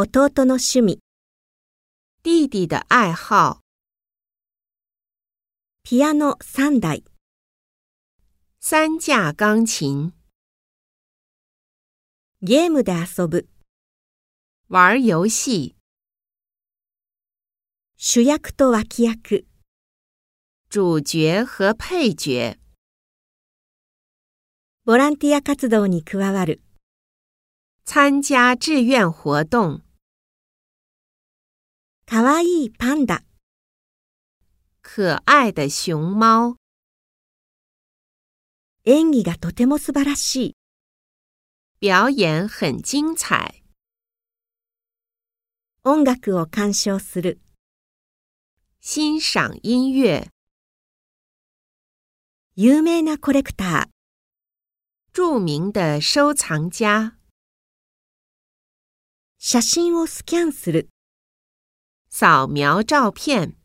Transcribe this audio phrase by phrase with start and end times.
[0.00, 1.00] 弟の趣味、
[2.22, 3.62] 弟弟的爱好，
[5.82, 7.02] ピアノ3台、
[8.60, 10.12] 三架钢琴，
[12.42, 13.48] ゲームで遊ぶ、
[14.68, 15.74] 玩游戏，
[17.96, 19.48] 主役と脇役、
[20.70, 22.56] 主角和配角，
[24.84, 26.62] ボランティア活動に加わる、
[27.84, 29.82] 参加志愿活动，
[32.18, 33.22] かわいいパンダ、
[34.82, 36.56] 可爱的熊猫，
[38.84, 40.56] 演技がとても素晴らし
[41.80, 43.62] い、表演很精彩，
[45.84, 47.40] 音楽を鑑賞する、
[48.80, 50.28] 欣赏音乐，
[52.56, 53.86] 有名なコレクター、
[55.12, 57.12] 著名的收藏家，
[59.38, 60.88] 写真をスキャンする、
[62.08, 63.57] 扫描照片。